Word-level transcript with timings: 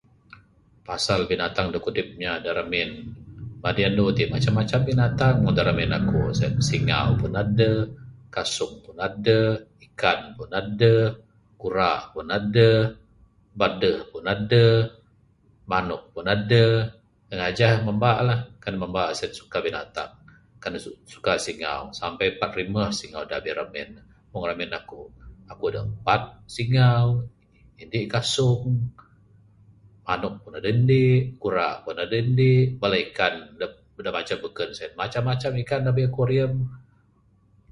Pasal 0.87 1.19
binatang 1.31 1.67
da 1.73 1.79
kudip 1.85 2.07
inya 2.15 2.33
da 2.45 2.51
ramin, 2.57 2.89
madi 3.63 3.81
andu 3.89 4.05
tik 4.17 4.29
macam 4.33 4.53
macam 4.59 4.79
binatang. 4.89 5.35
Mung 5.43 5.55
da 5.57 5.63
ramin 5.67 5.95
akuk 5.97 6.29
sen, 6.39 6.53
singau 6.69 7.09
pun 7.21 7.33
aduh, 7.41 7.81
kasung 8.35 8.73
pun 8.85 8.97
aduh, 9.07 9.49
ikan 9.87 10.19
pun 10.37 10.49
aduh, 10.61 11.05
kura 11.61 11.93
pun 12.13 12.27
aduh, 12.37 12.79
badeh 13.59 13.97
pun 14.11 14.25
aduh, 14.33 14.79
manuk 15.71 16.03
pun 16.13 16.25
aduh, 16.35 16.75
Ngajah 17.37 17.75
mamba 17.85 18.13
lah. 18.27 18.39
Kan 18.63 18.75
mamba 18.81 19.03
sien 19.17 19.31
suka 19.39 19.57
binatang, 19.65 20.13
kan 20.61 20.71
ne 20.77 20.79
suka 21.13 21.33
singau, 21.45 21.81
sampei 21.97 22.29
empat 22.37 22.51
rimuh 22.57 22.89
singau 22.99 23.21
da 23.29 23.35
abih 23.39 23.53
ramin. 23.59 23.89
Mung 24.33 24.43
da 24.49 24.49
ramin 24.49 24.71
akuk, 24.77 25.09
akuk 25.49 25.67
aduh 25.71 25.85
empat 25.89 26.21
singau, 26.55 27.05
indi' 27.81 28.05
kasung, 28.13 28.67
manuk 30.05 30.33
pun 30.45 30.53
aduh 30.61 30.69
indi', 30.75 31.21
kura 31.41 31.69
pun 31.85 31.95
aduh 32.03 32.19
indi'. 32.23 32.55
Bala 32.81 32.97
ikan, 33.09 33.35
da 34.03 34.11
banca 34.15 34.35
bekun 34.43 34.69
sen, 34.77 34.89
macam 34.99 35.23
macam 35.31 35.51
ikan 35.63 35.79
da 35.85 35.89
abih 35.93 36.07
akuarium. 36.13 36.53